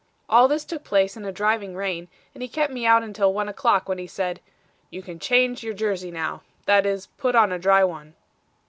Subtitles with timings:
[0.27, 3.47] All this took place in a driving rain, and he kept me out until one
[3.47, 4.39] o'clock, when he said:
[4.89, 8.15] "'You can change your jersey now; that is, put on a dry one.'